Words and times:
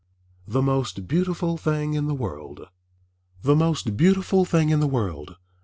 "_THE 0.51 0.63
MOST 0.63 1.07
BEAUTIFUL 1.07 1.57
THING 1.59 1.93
IN 1.93 2.07
THE 2.07 2.15
WORLD 2.15 2.65
The 3.43 3.55
most 3.55 3.95
beautiful 3.95 4.45
thing 4.45 4.71
in 4.71 4.79
the 4.79 4.87
world! 4.87 5.35